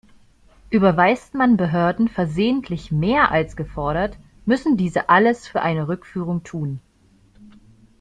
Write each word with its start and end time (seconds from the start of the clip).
Überweist 0.71 1.35
man 1.35 1.57
Behörden 1.57 2.07
versehentlich 2.07 2.91
mehr 2.91 3.29
als 3.29 3.55
gefordert, 3.55 4.17
müssen 4.47 4.75
diese 4.75 5.09
alles 5.09 5.47
für 5.47 5.61
eine 5.61 5.87
Rückführung 5.87 6.41
tun. 6.43 6.79